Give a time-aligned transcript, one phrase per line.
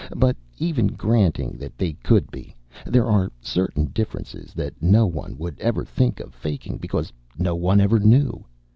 [0.17, 2.55] But even granting that they could be,
[2.87, 7.79] there are certain differences that no one would ever think of faking, because no one
[7.79, 8.43] ever knew.